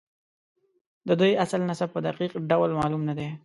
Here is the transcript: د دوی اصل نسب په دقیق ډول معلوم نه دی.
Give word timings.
د 1.07 1.09
دوی 1.19 1.31
اصل 1.43 1.61
نسب 1.69 1.89
په 1.95 1.99
دقیق 2.07 2.31
ډول 2.49 2.69
معلوم 2.79 3.01
نه 3.09 3.13
دی. 3.17 3.29